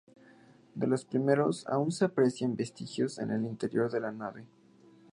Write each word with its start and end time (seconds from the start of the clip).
De 0.73 0.87
los 0.87 1.05
primeros 1.05 1.67
aún 1.67 1.91
se 1.91 2.05
aprecian 2.05 2.55
vestigios 2.55 3.19
en 3.19 3.29
el 3.29 3.45
interior 3.45 3.91
de 3.91 3.99
la 3.99 4.11
nave. 4.11 4.47